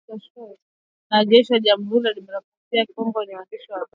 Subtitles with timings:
[1.09, 3.89] na jeshi la jamuhuri ya kidemokrasia ya Kongo kwa waandishi wa habari